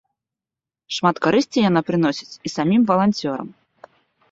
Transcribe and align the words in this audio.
Шмат 0.97 1.19
карысці 1.25 1.59
яна 1.69 1.81
прыносіць 1.91 2.39
і 2.49 2.55
самім 2.55 2.81
валанцёрам! 2.91 3.47